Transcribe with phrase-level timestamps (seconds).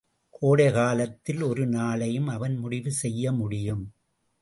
[0.41, 3.83] கோடைகாலத்தின் ஒரு நாளையும் அவன் முடிவு செய்ய முடியும்.